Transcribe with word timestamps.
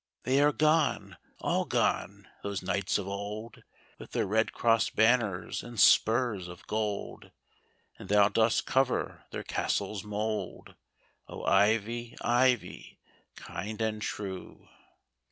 They 0.23 0.41
are 0.41 0.51
gone, 0.51 1.17
all 1.41 1.63
gone, 1.63 2.27
those 2.41 2.63
knights 2.63 2.97
of 2.97 3.07
old. 3.07 3.61
With 3.99 4.13
their 4.13 4.25
red 4.25 4.51
cross 4.51 4.89
banners 4.89 5.61
and 5.61 5.79
spurs 5.79 6.47
of 6.47 6.65
gold. 6.65 7.29
And 7.99 8.09
thou 8.09 8.27
dost 8.27 8.65
cover 8.65 9.25
their 9.29 9.43
castle's 9.43 10.03
mould, 10.03 10.73
O, 11.27 11.43
Ivy, 11.43 12.15
Ivy, 12.19 12.97
kind 13.35 13.79
and 13.79 14.01
true! 14.01 14.67